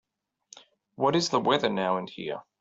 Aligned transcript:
What 0.95 1.15
is 1.15 1.29
the 1.29 1.39
weather 1.39 1.69
now 1.69 1.97
and 1.97 2.09
here? 2.09 2.41